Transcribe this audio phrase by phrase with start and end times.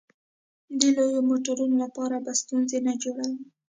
[0.79, 3.43] د لویو موټرو لپاره به ستونزې نه جوړوې.